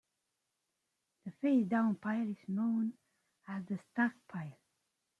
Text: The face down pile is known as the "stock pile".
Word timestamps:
The 1.25 1.31
face 1.43 1.67
down 1.67 1.93
pile 1.93 2.27
is 2.31 2.37
known 2.49 2.93
as 3.47 3.63
the 3.67 3.77
"stock 3.91 4.13
pile". 4.29 4.57